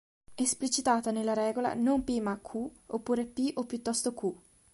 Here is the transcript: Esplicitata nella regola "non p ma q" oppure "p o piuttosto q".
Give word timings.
Esplicitata 0.35 1.11
nella 1.11 1.35
regola 1.35 1.75
"non 1.75 2.03
p 2.03 2.19
ma 2.21 2.35
q" 2.39 2.57
oppure 2.87 3.27
"p 3.27 3.51
o 3.53 3.65
piuttosto 3.65 4.15
q". 4.15 4.33